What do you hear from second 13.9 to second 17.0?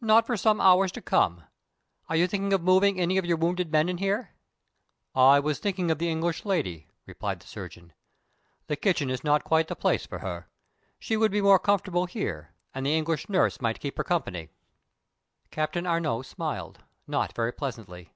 her company." Captain Arnault smiled,